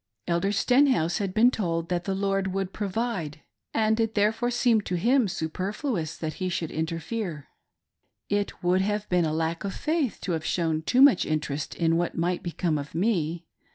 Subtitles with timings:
[0.25, 4.95] Elder Stenhouse had been told that "the Lord would provide," and it therefore seemed to
[4.95, 7.49] him superfluous that he should interfere;
[8.27, 11.97] it would have been a lack of faith to have shown too much interest in
[11.97, 13.45] what might become of me.